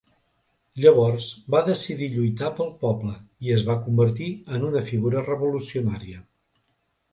[0.85, 3.13] Llavors, va decidir lluitar pel poble,
[3.49, 6.27] i es va convertir en una figura revolucionària.